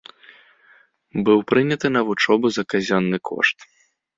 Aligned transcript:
Быў 1.27 1.39
прыняты 1.53 1.87
на 1.95 2.01
вучобу 2.09 2.47
за 2.57 2.63
казённы 2.75 3.17
кошт. 3.31 3.57